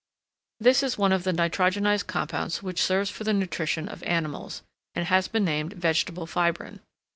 [0.59, 4.63] This is one of the nitrogenised compounds which serves for the nutrition of animals,
[4.95, 6.79] and has been named vegetable fibrine.